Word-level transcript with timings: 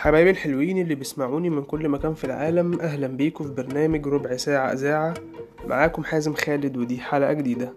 حبايبي 0.00 0.30
الحلوين 0.30 0.78
اللي 0.78 0.94
بيسمعوني 0.94 1.50
من 1.50 1.64
كل 1.64 1.88
مكان 1.88 2.14
في 2.14 2.24
العالم 2.24 2.80
أهلا 2.80 3.06
بيكم 3.06 3.44
في 3.44 3.50
برنامج 3.50 4.06
ربع 4.06 4.36
ساعة 4.36 4.72
إذاعة. 4.72 5.14
معاكم 5.64 6.04
حازم 6.04 6.34
خالد 6.34 6.76
ودي 6.76 7.00
حلقة 7.00 7.32
جديدة. 7.32 7.74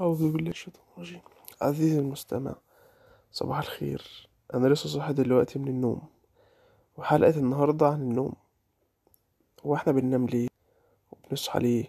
أعوذ 0.00 0.32
بالله 0.32 0.50
الشيطان 0.50 0.82
الرجيم. 0.96 1.20
عزيزي 1.62 1.98
المستمع 1.98 2.54
صباح 3.32 3.58
الخير. 3.58 4.28
أنا 4.54 4.68
لسه 4.68 4.88
صاحي 4.88 5.12
دلوقتي 5.12 5.58
من 5.58 5.68
النوم 5.68 6.02
وحلقة 6.96 7.38
النهاردة 7.38 7.86
عن 7.88 8.00
النوم. 8.00 8.32
هو 9.66 9.74
إحنا 9.74 9.92
بننام 9.92 10.26
ليه؟ 10.26 10.48
وبنصحى 11.12 11.58
ليه؟ 11.58 11.84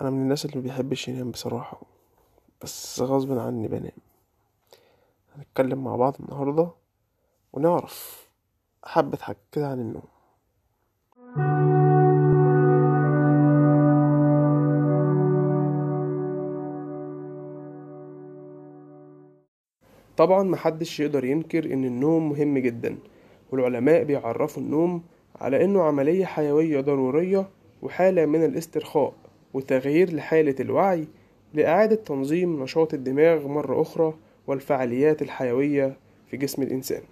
أنا 0.00 0.10
من 0.10 0.22
الناس 0.22 0.44
اللي 0.44 0.58
مبيحبش 0.58 1.08
ينام 1.08 1.30
بصراحة. 1.30 1.91
بس 2.62 3.00
غصب 3.00 3.38
عني 3.38 3.68
بنام. 3.68 3.92
هنتكلم 5.36 5.84
مع 5.84 5.96
بعض 5.96 6.16
النهاردة 6.20 6.70
ونعرف. 7.52 8.28
حبة 8.84 9.18
حاجات 9.18 9.40
كده 9.52 9.68
عن 9.68 9.80
النوم. 9.80 10.02
طبعا 20.16 20.42
محدش 20.42 21.00
يقدر 21.00 21.24
ينكر 21.24 21.64
إن 21.72 21.84
النوم 21.84 22.28
مهم 22.28 22.58
جدا 22.58 22.98
والعلماء 23.52 24.04
بيعرفوا 24.04 24.62
النوم 24.62 25.02
على 25.40 25.64
إنه 25.64 25.82
عملية 25.82 26.24
حيوية 26.24 26.80
ضرورية 26.80 27.48
وحالة 27.82 28.26
من 28.26 28.44
الاسترخاء 28.44 29.14
وتغيير 29.54 30.14
لحالة 30.14 30.54
الوعي 30.60 31.08
لإعادة 31.54 31.96
تنظيم 31.96 32.62
نشاط 32.62 32.94
الدماغ 32.94 33.48
مرة 33.48 33.82
أخرى 33.82 34.14
والفعاليات 34.46 35.22
الحيوية 35.22 35.96
في 36.30 36.36
جسم 36.36 36.62
الإنسان. 36.62 37.02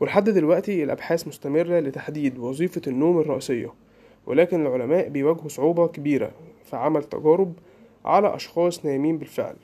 ولحد 0.00 0.30
دلوقتي 0.30 0.84
الأبحاث 0.84 1.28
مستمرة 1.28 1.80
لتحديد 1.80 2.38
وظيفة 2.38 2.82
النوم 2.86 3.18
الرئيسية 3.20 3.72
ولكن 4.26 4.66
العلماء 4.66 5.08
بيواجهوا 5.08 5.48
صعوبة 5.48 5.86
كبيرة 5.86 6.30
في 6.64 6.76
عمل 6.76 7.04
تجارب 7.04 7.52
على 8.04 8.34
أشخاص 8.34 8.84
نايمين 8.84 9.18
بالفعل 9.18 9.56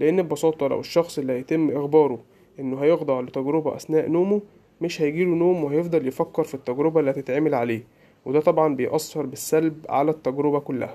لأن 0.00 0.22
ببساطة 0.22 0.68
لو 0.68 0.80
الشخص 0.80 1.18
اللي 1.18 1.32
هيتم 1.32 1.70
إخباره 1.70 2.18
إنه 2.60 2.78
هيخضع 2.78 3.20
لتجربة 3.20 3.76
أثناء 3.76 4.08
نومه 4.08 4.40
مش 4.80 5.02
هيجيله 5.02 5.30
نوم 5.30 5.64
وهيفضل 5.64 6.06
يفكر 6.08 6.44
في 6.44 6.54
التجربة 6.54 7.00
اللي 7.00 7.10
هتتعمل 7.10 7.54
عليه 7.54 7.82
وده 8.24 8.40
طبعا 8.40 8.74
بيأثر 8.76 9.26
بالسلب 9.26 9.86
على 9.88 10.10
التجربة 10.10 10.58
كلها. 10.58 10.94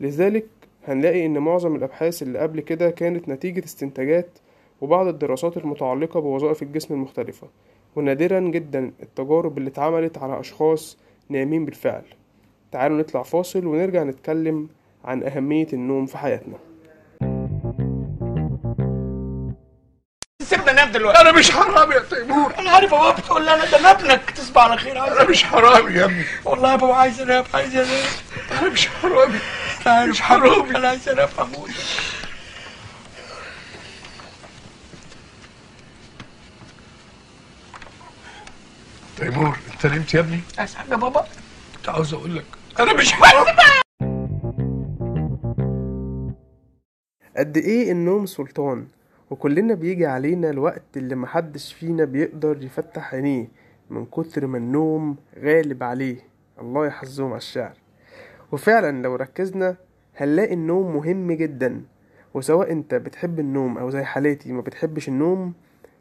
لذلك 0.00 0.46
هنلاقي 0.86 1.26
إن 1.26 1.38
معظم 1.38 1.76
الأبحاث 1.76 2.22
اللي 2.22 2.38
قبل 2.38 2.60
كده 2.60 2.90
كانت 2.90 3.28
نتيجة 3.28 3.64
استنتاجات 3.64 4.28
وبعض 4.80 5.06
الدراسات 5.06 5.56
المتعلقة 5.56 6.20
بوظائف 6.20 6.62
الجسم 6.62 6.94
المختلفة 6.94 7.48
ونادرا 7.96 8.40
جدا 8.40 8.92
التجارب 9.02 9.58
اللي 9.58 9.70
اتعملت 9.70 10.18
على 10.18 10.40
أشخاص 10.40 10.98
نايمين 11.28 11.64
بالفعل. 11.64 12.02
تعالوا 12.72 12.98
نطلع 12.98 13.22
فاصل 13.22 13.66
ونرجع 13.66 14.02
نتكلم 14.02 14.68
عن 15.04 15.22
أهمية 15.22 15.66
النوم 15.72 16.06
في 16.06 16.18
حياتنا. 16.18 16.56
سيبنا 20.42 20.72
نام 20.72 20.92
دلوقتي. 20.92 21.20
أنا 21.20 21.32
مش 21.32 21.50
حرامي 21.50 21.94
يا 21.94 22.00
تيمور. 22.00 22.52
أنا 22.58 22.70
عارف 22.70 22.92
يا 22.92 22.98
بابا 22.98 23.18
بتقول 23.18 23.44
لي 23.44 23.54
أنا 23.54 23.64
ده 23.64 23.90
ابنك 23.90 24.30
تصبح 24.30 24.62
على 24.62 24.76
خير. 24.76 24.98
أنا 24.98 25.30
مش 25.30 25.44
حرامي 25.44 25.92
يا 25.92 26.04
ابني. 26.04 26.24
والله 26.44 26.70
يا 26.70 26.76
بابا 26.76 26.94
عايز 26.94 27.20
انام 27.20 27.44
عايز 27.54 27.76
انام 27.76 28.04
أنا 28.60 28.68
مش 28.68 28.88
حرامي 28.88 29.38
مش 29.86 30.22
عايز 30.22 31.08
انام 31.08 31.28
أموت 31.40 31.70
تيمور 39.16 39.58
انت 39.72 39.86
نمت 39.86 40.14
يا 40.14 40.20
ابني؟ 40.20 40.40
حاجة 40.58 40.90
يا 40.90 40.96
بابا؟ 40.96 41.26
كنت 41.76 41.88
عاوز 41.88 42.14
أقول 42.14 42.36
لك. 42.36 42.44
أنا 42.80 42.92
مش 42.92 43.12
حرامي 43.12 43.50
قد 47.36 47.56
إيه 47.56 47.92
النوم 47.92 48.26
سلطان 48.26 48.86
وكلنا 49.30 49.74
بيجي 49.74 50.06
علينا 50.06 50.50
الوقت 50.50 50.96
اللي 50.96 51.14
محدش 51.14 51.72
فينا 51.72 52.04
بيقدر 52.04 52.62
يفتح 52.62 53.14
عينيه 53.14 53.48
من 53.90 54.06
كتر 54.06 54.46
ما 54.46 54.58
النوم 54.58 55.16
غالب 55.42 55.82
عليه. 55.82 56.16
الله 56.60 56.86
يحظهم 56.86 57.28
على 57.28 57.36
الشعر. 57.36 57.72
وفعلا 58.52 59.02
لو 59.02 59.14
ركزنا 59.16 59.76
هنلاقي 60.16 60.54
النوم 60.54 60.96
مهم 60.96 61.32
جدا 61.32 61.82
وسواء 62.34 62.72
أنت 62.72 62.94
بتحب 62.94 63.40
النوم 63.40 63.78
أو 63.78 63.90
زي 63.90 64.04
حالاتي 64.04 64.52
ما 64.52 64.60
بتحبش 64.60 65.08
النوم 65.08 65.52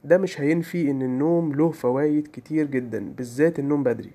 ده 0.04 0.18
مش 0.18 0.42
هينفي 0.42 0.92
إن 0.92 1.02
النوم 1.02 1.54
له 1.54 1.72
فوائد 1.72 2.28
كتير 2.34 2.66
جدا 2.66 3.14
بالذات 3.18 3.60
النوم 3.60 3.84
بدري. 3.84 4.12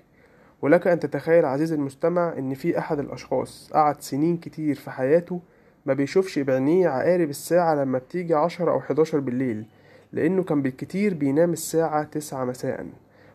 ولك 0.61 0.87
أن 0.87 0.99
تتخيل 0.99 1.45
عزيزي 1.45 1.75
المستمع 1.75 2.33
إن 2.37 2.53
في 2.53 2.77
أحد 2.79 2.99
الأشخاص 2.99 3.69
قعد 3.73 4.01
سنين 4.01 4.37
كتير 4.37 4.75
في 4.75 4.91
حياته 4.91 5.39
ما 5.85 5.93
بيشوفش 5.93 6.39
بعينيه 6.39 6.89
عقارب 6.89 7.29
الساعة 7.29 7.75
لما 7.75 7.97
بتيجي 7.97 8.33
عشرة 8.33 8.71
أو 8.71 8.81
حداشر 8.81 9.19
بالليل 9.19 9.65
لأنه 10.13 10.43
كان 10.43 10.61
بالكتير 10.61 11.13
بينام 11.13 11.53
الساعة 11.53 12.03
تسعة 12.03 12.45
مساء. 12.45 12.85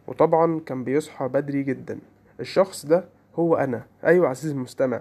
وطبعا 0.06 0.60
كان 0.66 0.84
بيصحى 0.84 1.28
بدري 1.28 1.62
جدا. 1.62 1.98
الشخص 2.40 2.86
ده 2.86 3.04
هو 3.36 3.56
أنا. 3.56 3.86
أيوة 4.04 4.28
عزيزي 4.28 4.54
المستمع. 4.54 5.00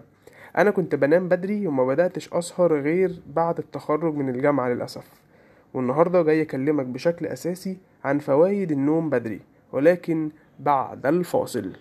أنا 0.57 0.71
كنت 0.71 0.95
بنام 0.95 1.29
بدري 1.29 1.67
وما 1.67 1.85
بدأتش 1.85 2.33
أسهر 2.33 2.81
غير 2.81 3.21
بعد 3.27 3.57
التخرج 3.59 4.15
من 4.15 4.29
الجامعة 4.29 4.69
للأسف. 4.69 5.11
والنهاردة 5.73 6.23
جاي 6.23 6.41
أكلمك 6.41 6.85
بشكل 6.85 7.25
أساسي 7.25 7.77
عن 8.03 8.19
فوائد 8.19 8.71
النوم 8.71 9.09
بدري 9.09 9.41
ولكن 9.71 10.29
بعد 10.59 11.05
الفاصل. 11.05 11.73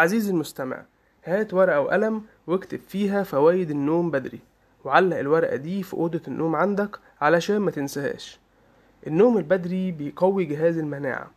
عزيزي 0.00 0.30
المستمع 0.30 0.82
هات 1.24 1.54
ورقة 1.54 1.80
وقلم 1.80 2.22
واكتب 2.46 2.80
فيها 2.88 3.22
فوائد 3.22 3.70
النوم 3.70 4.10
بدري 4.10 4.38
وعلق 4.84 5.18
الورقة 5.18 5.56
دي 5.56 5.82
في 5.82 5.94
أوضة 5.94 6.20
النوم 6.28 6.56
عندك 6.56 6.98
علشان 7.20 7.56
ما 7.58 7.70
تنساهاش. 7.70 8.38
النوم 9.06 9.38
البدري 9.38 9.92
بيقوي 9.92 10.44
جهاز 10.44 10.78
المناعة 10.78 11.30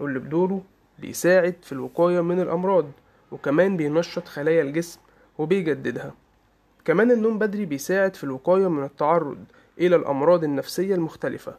واللي 0.00 0.18
بدوره 0.18 0.62
بيساعد 0.98 1.54
في 1.62 1.72
الوقاية 1.72 2.20
من 2.20 2.40
الأمراض 2.40 2.86
وكمان 3.32 3.76
بينشط 3.76 4.28
خلايا 4.28 4.62
الجسم 4.62 5.00
وبيجددها. 5.38 6.14
كمان 6.84 7.10
النوم 7.10 7.38
بدري 7.38 7.66
بيساعد 7.66 8.16
في 8.16 8.24
الوقاية 8.24 8.68
من 8.70 8.84
التعرض 8.84 9.44
إلى 9.78 9.96
الأمراض 9.96 10.44
النفسية 10.44 10.94
المختلفة 10.94 11.54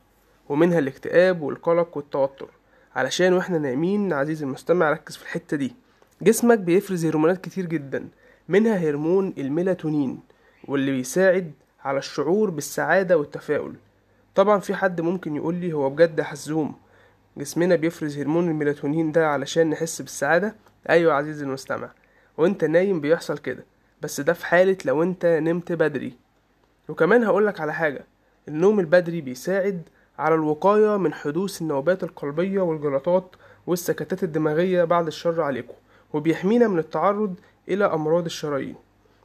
ومنها 0.50 0.80
الاكتئاب 0.80 1.42
والقلق 1.42 1.98
والتوتر. 1.98 2.48
علشان 2.96 3.34
وإحنا 3.34 3.58
نايمين 3.58 4.14
عزيزي 4.14 4.46
المستمع 4.46 4.92
ركز 4.92 5.18
في 5.18 5.24
الحتة 5.24 5.58
دي. 5.58 5.76
جسمك 6.24 6.60
بيفرز 6.60 7.06
هرمونات 7.06 7.44
كتير 7.46 7.66
جدا 7.66 8.08
منها 8.50 8.76
هرمون 8.76 9.34
الميلاتونين 9.38 10.20
واللي 10.68 10.92
بيساعد 10.92 11.52
على 11.84 11.98
الشعور 11.98 12.50
بالسعادة 12.50 13.18
والتفاؤل. 13.18 13.76
طبعا 14.36 14.60
في 14.60 14.76
حد 14.76 15.02
ممكن 15.02 15.36
يقول 15.36 15.56
لي 15.56 15.74
هو 15.74 15.90
بجد 15.90 16.22
حزوم 16.22 16.76
جسمنا 17.38 17.76
بيفرز 17.76 18.18
هرمون 18.18 18.50
الميلاتونين 18.50 19.12
ده 19.12 19.28
علشان 19.28 19.70
نحس 19.70 20.02
بالسعادة؟ 20.02 20.56
يا 20.90 21.14
عزيزي 21.14 21.46
المستمع 21.46 21.92
وأنت 22.38 22.64
نايم 22.64 23.02
بيحصل 23.02 23.38
كده 23.38 23.64
بس 24.02 24.22
ده 24.22 24.34
في 24.34 24.46
حالة 24.46 24.78
لو 24.86 25.04
أنت 25.04 25.26
نمت 25.26 25.72
بدري. 25.72 26.14
وكمان 26.90 27.24
هقولك 27.24 27.60
على 27.60 27.74
حاجة 27.74 28.06
النوم 28.48 28.80
البدري 28.80 29.22
بيساعد 29.22 29.82
على 30.20 30.36
الوقاية 30.36 30.98
من 30.98 31.14
حدوث 31.14 31.62
النوبات 31.62 32.04
القلبية 32.04 32.62
والجلطات 32.62 33.36
والسكتات 33.68 34.24
الدماغية 34.24 34.84
بعد 34.84 35.08
الشر 35.08 35.42
عليكم. 35.42 35.74
وبيحمينا 36.14 36.68
من 36.68 36.80
التعرض 36.80 37.34
إلى 37.70 37.86
أمراض 37.86 38.26
الشرايين. 38.26 38.76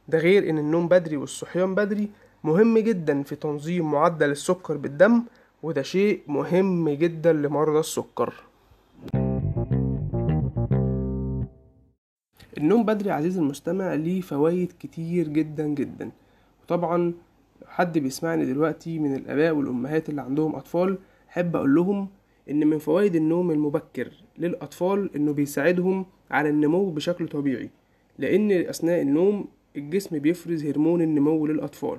ده 0.07 0.17
غير 0.17 0.49
إن 0.49 0.57
النوم 0.57 0.87
بدري 0.87 1.17
والصحيان 1.17 1.75
بدري 1.75 2.09
مهم 2.43 2.77
جدا 2.77 3.23
في 3.23 3.35
تنظيم 3.35 3.91
معدل 3.91 4.31
السكر 4.31 4.77
بالدم 4.77 5.23
وده 5.63 5.81
شيء 5.81 6.21
مهم 6.27 6.89
جدا 6.89 7.33
لمرضى 7.33 7.79
السكر. 7.79 8.33
النوم 12.57 12.85
بدري 12.85 13.11
عزيزي 13.11 13.39
المستمع 13.39 13.93
ليه 13.93 14.21
فوائد 14.21 14.73
كتير 14.79 15.27
جدا 15.27 15.67
جدا. 15.67 16.11
وطبعا 16.63 17.13
حد 17.67 17.97
بيسمعني 17.97 18.45
دلوقتي 18.45 18.99
من 18.99 19.15
الآباء 19.15 19.51
والأمهات 19.53 20.09
اللي 20.09 20.21
عندهم 20.21 20.55
أطفال 20.55 20.97
حب 21.27 21.55
أقول 21.55 21.75
لهم 21.75 22.07
إن 22.49 22.67
من 22.67 22.77
فوائد 22.77 23.15
النوم 23.15 23.51
المبكر 23.51 24.11
للأطفال 24.37 25.15
إنه 25.15 25.33
بيساعدهم 25.33 26.05
على 26.31 26.49
النمو 26.49 26.89
بشكل 26.89 27.27
طبيعي 27.27 27.69
لأن 28.19 28.51
أثناء 28.51 29.01
النوم 29.01 29.45
الجسم 29.75 30.19
بيفرز 30.19 30.65
هرمون 30.65 31.01
النمو 31.01 31.47
للأطفال. 31.47 31.97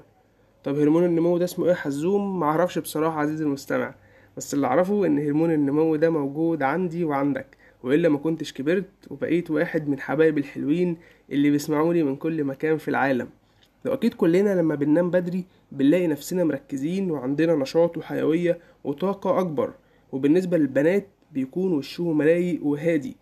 طب 0.65 0.79
هرمون 0.79 1.05
النمو 1.05 1.39
ده 1.39 1.45
اسمه 1.45 1.67
إيه 1.67 1.75
حزوم؟ 1.75 2.41
معرفش 2.41 2.79
بصراحة 2.79 3.21
عزيزي 3.21 3.45
المستمع 3.45 3.95
بس 4.37 4.55
اللي 4.55 4.67
أعرفه 4.67 5.07
إن 5.07 5.19
هرمون 5.19 5.51
النمو 5.51 5.97
ده 5.97 6.11
موجود 6.11 6.63
عندي 6.63 7.05
وعندك 7.05 7.47
وإلا 7.83 8.09
ما 8.09 8.19
كنتش 8.19 8.53
كبرت 8.53 8.91
وبقيت 9.11 9.51
واحد 9.51 9.89
من 9.89 10.01
حبايب 10.01 10.39
الحلوين 10.39 10.97
اللي 11.31 11.51
بيسمعوني 11.51 12.03
من 12.03 12.17
كل 12.17 12.45
مكان 12.45 12.77
في 12.79 12.89
العالم. 12.89 13.29
واكيد 13.87 14.15
كلنا 14.15 14.61
لما 14.61 14.75
بننام 14.75 15.11
بدري 15.11 15.45
بنلاقي 15.73 16.07
نفسنا 16.07 16.45
مركزين 16.45 17.11
وعندنا 17.11 17.55
نشاط 17.55 17.97
وحيوية 17.99 18.59
وطاقة 18.85 19.41
أكبر. 19.41 19.73
وبالنسبة 20.13 20.57
للبنات 20.59 21.07
بيكون 21.33 21.73
وشهم 21.73 22.23
رايق 22.23 22.65
وهادي 22.67 23.17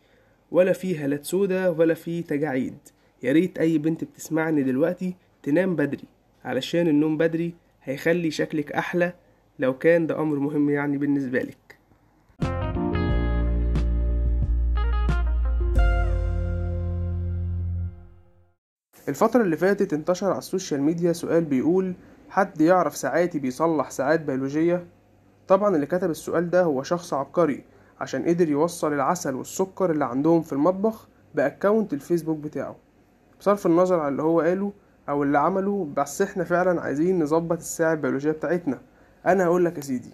ولا 0.50 0.72
فيه 0.72 1.04
هالات 1.04 1.24
سودا 1.24 1.68
ولا 1.68 1.94
فيه 1.94 2.24
تجاعيد. 2.24 2.78
يا 3.22 3.32
ريت 3.32 3.58
أي 3.58 3.78
بنت 3.78 4.04
بتسمعني 4.04 4.62
دلوقتي 4.62 5.14
تنام 5.42 5.76
بدري 5.76 6.04
علشان 6.44 6.88
النوم 6.88 7.16
بدري 7.16 7.54
هيخلي 7.82 8.30
شكلك 8.30 8.72
أحلى 8.72 9.12
لو 9.58 9.78
كان 9.78 10.06
ده 10.06 10.20
أمر 10.20 10.38
مهم 10.38 10.70
يعني 10.70 10.98
بالنسبة 10.98 11.38
لك. 11.38 11.56
الفترة 19.08 19.42
اللي 19.42 19.56
فاتت 19.56 19.92
انتشر 19.92 20.26
على 20.26 20.38
ال 20.38 20.44
social 20.44 20.82
media 20.82 21.12
سؤال 21.12 21.44
بيقول 21.44 21.94
حد 22.28 22.60
يعرف 22.60 22.96
ساعاتي 22.96 23.38
بيصلح 23.38 23.90
ساعات 23.90 24.20
بيولوجية؟ 24.20 24.86
طبعا 25.48 25.74
اللي 25.74 25.86
كتب 25.86 26.10
السؤال 26.10 26.50
ده 26.50 26.62
هو 26.62 26.82
شخص 26.82 27.14
عبقري 27.14 27.64
عشان 28.00 28.24
قدر 28.24 28.48
يوصل 28.48 28.92
العسل 28.92 29.34
والسكر 29.34 29.90
اللي 29.90 30.04
عندهم 30.04 30.42
في 30.42 30.52
المطبخ 30.52 31.08
ب 31.34 31.41
account 31.41 31.92
الفيسبوك 31.92 32.38
بتاعه. 32.38 32.76
بصرف 33.40 33.66
النظر 33.66 34.00
عن 34.00 34.12
اللي 34.12 34.22
هو 34.22 34.40
قاله 34.40 34.72
أو 35.08 35.22
اللي 35.22 35.38
عمله 35.38 35.88
بس 35.96 36.22
إحنا 36.22 36.44
فعلا 36.44 36.80
عايزين 36.80 37.22
نظبط 37.22 37.58
الساعة 37.58 37.92
البيولوجية 37.92 38.30
بتاعتنا. 38.30 38.78
أنا 39.26 39.44
هقول 39.44 39.64
لك 39.64 39.76
يا 39.76 39.82
سيدي 39.82 40.10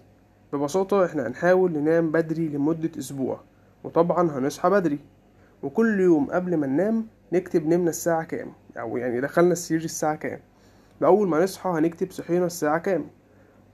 ببساطة 0.53 1.05
إحنا 1.05 1.27
هنحاول 1.27 1.71
ننام 1.71 2.11
بدري 2.11 2.47
لمدة 2.47 2.91
أسبوع 2.99 3.39
وطبعا 3.83 4.31
هنصحى 4.31 4.69
بدري. 4.69 4.99
وكل 5.63 5.99
يوم 5.99 6.31
قبل 6.31 6.57
ما 6.57 6.67
ننام 6.67 7.07
نكتب 7.33 7.67
نمنا 7.67 7.89
الساعة 7.89 8.23
كام 8.23 8.51
أو 8.79 8.97
يعني 8.97 9.21
دخلنا 9.21 9.51
السرير 9.51 9.83
الساعة 9.83 10.15
كام. 10.15 10.39
بأول 11.01 11.27
ما 11.27 11.43
نصحى 11.43 11.69
هنكتب 11.69 12.11
صحينا 12.11 12.45
الساعة 12.45 12.77
كام. 12.77 13.05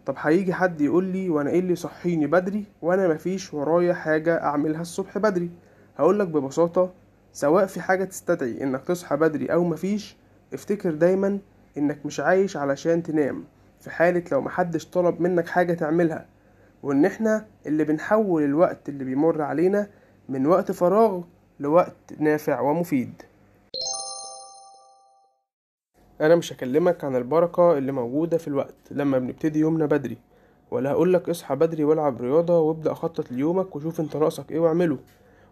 طب 0.10 0.16
هيجي 0.18 0.54
حد 0.54 0.82
يقول 0.82 1.04
لي 1.04 1.30
وأنا 1.30 1.50
إيه 1.50 1.60
اللي 1.60 1.76
صحيني 1.76 2.28
بدري 2.28 2.66
وأنا 2.82 3.08
مفيش 3.08 3.54
ورايا 3.54 3.94
حاجة 3.94 4.44
اعملها 4.44 4.82
الصبح 4.82 5.18
بدري. 5.18 5.50
هقولك 5.98 6.28
ببساطة 6.28 6.94
سواء 7.34 7.66
في 7.66 7.82
حاجة 7.82 8.04
تستدعي 8.04 8.64
انك 8.64 8.84
تصحى 8.84 9.16
بدري 9.18 9.46
أو 9.46 9.64
مفيش 9.64 10.18
افتكر 10.54 10.92
دايما 10.92 11.40
انك 11.78 12.06
مش 12.06 12.20
عايش 12.20 12.58
علشان 12.58 13.04
تنام 13.04 13.44
في 13.80 13.90
حالة 13.90 14.24
لو 14.32 14.42
محدش 14.42 14.86
طلب 14.86 15.22
منك 15.22 15.48
حاجة 15.48 15.74
تعملها. 15.74 16.26
وان 16.84 17.06
إحنا 17.06 17.46
اللي 17.66 17.84
بنحول 17.84 18.44
الوقت 18.44 18.90
اللي 18.90 19.04
بيمر 19.04 19.42
علينا 19.42 19.88
من 20.30 20.48
وقت 20.48 20.72
فراغ 20.72 21.22
لوقت 21.60 22.14
نافع 22.20 22.60
ومفيد. 22.60 23.22
أنا 26.22 26.36
مش 26.36 26.54
هكلمك 26.54 27.04
عن 27.04 27.16
البركة 27.16 27.78
اللي 27.78 27.92
موجودة 27.92 28.38
في 28.38 28.48
الوقت 28.48 28.76
لما 28.92 29.20
بنبتدي 29.20 29.60
يومنا 29.60 29.86
بدري. 29.86 30.18
ولا 30.72 30.92
هقولك 30.92 31.30
اصحى 31.30 31.56
بدري 31.56 31.84
والعب 31.84 32.22
رياضة 32.22 32.60
وابدأ 32.60 32.94
خطط 32.94 33.32
ليومك 33.32 33.76
وشوف 33.76 34.00
انت 34.00 34.18
ناقصك 34.18 34.52
إيه 34.52 34.60
واعمله. 34.60 34.98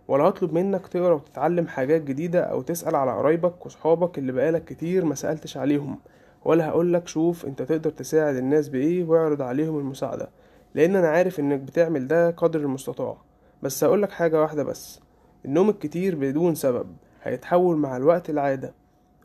ولا 0.07 0.23
هطلب 0.23 0.53
منك 0.53 0.87
تقرأ 0.87 1.13
وتتعلم 1.13 1.67
حاجات 1.67 2.01
جديدة 2.01 2.41
أو 2.41 2.61
تسأل 2.61 2.95
على 2.95 3.11
قرايبك 3.11 3.65
وصحابك 3.65 4.17
اللي 4.17 4.31
بقالك 4.31 4.65
كتير 4.65 5.05
ما 5.05 5.15
سألتش 5.15 5.57
عليهم. 5.57 5.99
ولا 6.45 6.69
هقولك 6.69 7.07
شوف 7.07 7.45
انت 7.45 7.61
تقدر 7.61 7.89
تساعد 7.89 8.35
الناس 8.35 8.69
بإيه 8.69 9.03
واعرض 9.03 9.41
عليهم 9.41 9.79
المساعدة. 9.79 10.29
لأن 10.75 10.95
أنا 10.95 11.07
عارف 11.07 11.39
إنك 11.39 11.59
بتعمل 11.59 12.07
ده 12.07 12.29
قدر 12.29 12.59
المستطاع. 12.59 13.17
بس 13.63 13.83
هقولك 13.83 14.11
حاجة 14.11 14.41
واحدة 14.41 14.63
بس. 14.63 14.99
النوم 15.45 15.69
الكتير 15.69 16.15
بدون 16.15 16.55
سبب 16.55 16.87
هيتحول 17.23 17.77
مع 17.77 17.97
الوقت 17.97 18.29
العادة 18.29 18.73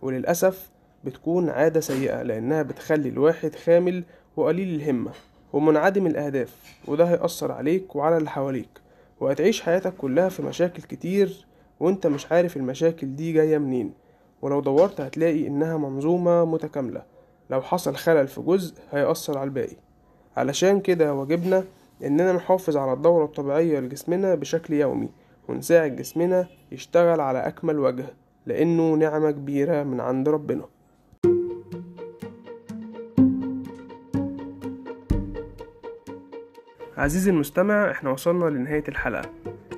وللأسف 0.03 0.71
بتكون 1.05 1.49
عادة 1.51 1.81
سيئة 1.81 2.23
لأنها 2.23 2.63
بتخلي 2.63 3.09
الواحد 3.09 3.55
خامل 3.55 4.05
وقليل 4.37 4.75
الهمة 4.81 5.11
ومنعدم 5.53 6.07
الأهداف 6.07 6.57
وده 6.89 7.05
هيأثر 7.05 7.53
عليك 7.53 7.97
وعلى 7.97 8.17
اللي 8.17 8.31
حواليك 8.31 8.69
وهتعيش 9.21 9.61
حياتك 9.63 9.95
كلها 9.97 10.29
في 10.29 10.43
مشاكل 10.43 10.83
كتير 10.83 11.47
وأنت 11.81 12.07
مش 12.07 12.33
عارف 12.33 12.57
المشاكل 12.57 13.17
دي 13.17 13.33
جاية 13.33 13.59
منين 13.59 13.93
ولو 14.43 14.61
دورت 14.61 15.01
هتلاقي 15.01 15.47
إنها 15.47 15.77
منظومة 15.77 16.45
متكاملة 16.45 17.03
لو 17.51 17.63
حصل 17.63 17.97
خلل 17.97 18.29
في 18.29 18.41
جزء 18.41 18.75
هيأثر 18.91 19.39
على 19.39 19.49
الباقي. 19.49 19.77
علشان 20.37 20.81
كده 20.81 21.15
واجبنا 21.15 21.65
إننا 22.05 22.33
نحافظ 22.33 22.77
على 22.77 22.93
الدورة 22.93 23.25
الطبيعية 23.25 23.81
لجسمنا 23.81 24.35
بشكل 24.35 24.75
يومي 24.75 25.09
ونساعد 25.49 25.97
جسمنا 25.97 26.47
يشتغل 26.73 27.21
على 27.21 27.39
أكمل 27.39 27.79
وجه 27.79 28.05
لأنه 28.47 28.95
نعمة 28.95 29.31
كبيرة 29.31 29.83
من 29.83 30.01
عند 30.01 30.29
ربنا. 30.29 30.65
عزيزي 37.03 37.31
المستمع 37.31 37.91
إحنا 37.91 38.11
وصلنا 38.11 38.45
لنهاية 38.45 38.85
الحلقة. 38.89 39.31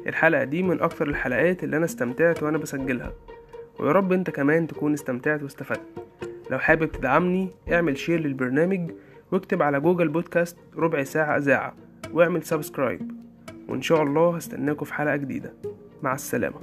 الحلقة 0.06 0.44
دي 0.44 0.62
من 0.62 0.80
أكتر 0.80 1.08
الحلقات 1.08 1.64
اللي 1.64 1.76
أنا 1.76 1.84
استمتعت 1.84 2.42
وأنا 2.42 2.58
بسجلها. 2.58 3.12
ويا 3.78 3.92
رب 3.92 4.12
أنت 4.12 4.30
كمان 4.30 4.66
تكون 4.66 4.92
استمتعت 4.92 5.42
واستفدت. 5.42 5.80
لو 6.50 6.58
حابب 6.58 6.92
تدعمني 6.92 7.48
اعمل 7.72 7.98
share 7.98 8.20
للبرنامج 8.20 8.90
واكتب 9.32 9.62
على 9.62 9.80
جوجل 9.80 10.08
بودكاست 10.08 10.56
ربع 10.76 11.02
ساعة 11.02 11.36
إذاعة 11.38 11.74
واعمل 12.12 12.42
subscribe 12.42 13.12
وإن 13.68 13.82
شاء 13.82 14.02
الله 14.02 14.36
هستناكوا 14.36 14.86
في 14.86 14.94
حلقة 14.94 15.16
جديدة. 15.16 15.52
مع 16.02 16.14
السلامة. 16.14 16.60